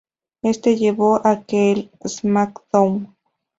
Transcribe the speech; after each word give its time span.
Esto 0.41 0.71
llevó 0.71 1.21
a 1.27 1.43
que 1.43 1.71
el 1.71 1.91
"SmackDown! 2.05 3.15